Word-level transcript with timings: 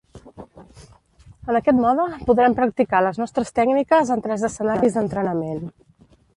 En 1.51 1.59
aquest 1.59 1.81
mode 1.81 2.07
podrem 2.31 2.57
practicar 2.61 3.03
les 3.09 3.21
nostres 3.23 3.55
tècniques 3.61 4.15
en 4.17 4.27
tres 4.27 4.49
escenaris 4.51 4.99
d'entrenament. 5.01 5.65